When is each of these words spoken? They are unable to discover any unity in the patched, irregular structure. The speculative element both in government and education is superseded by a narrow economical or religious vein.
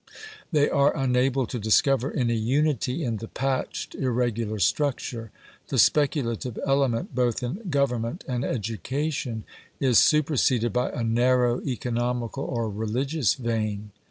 They 0.51 0.67
are 0.67 0.97
unable 0.97 1.45
to 1.45 1.59
discover 1.59 2.11
any 2.13 2.33
unity 2.35 3.03
in 3.03 3.17
the 3.17 3.27
patched, 3.27 3.93
irregular 3.93 4.57
structure. 4.57 5.29
The 5.67 5.77
speculative 5.77 6.57
element 6.65 7.13
both 7.13 7.43
in 7.43 7.69
government 7.69 8.23
and 8.27 8.43
education 8.43 9.43
is 9.79 9.99
superseded 9.99 10.73
by 10.73 10.89
a 10.89 11.03
narrow 11.03 11.61
economical 11.61 12.43
or 12.45 12.67
religious 12.67 13.35
vein. 13.35 13.91